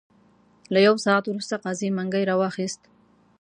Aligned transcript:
له 0.73 0.79
یو 0.87 0.95
ساعت 1.05 1.23
وروسته 1.27 1.55
قاضي 1.63 1.89
منګی 1.97 2.23
را 2.29 2.35
واخیست. 2.41 2.81